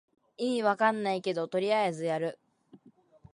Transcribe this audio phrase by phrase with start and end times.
[0.39, 2.39] 意味わかんないけどとりあえずやる